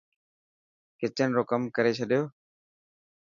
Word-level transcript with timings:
ڪچن 0.99 1.29
رو 1.35 1.43
ڪم 1.49 1.61
ڪري 1.75 1.91
ڇڏيو. 1.97 2.23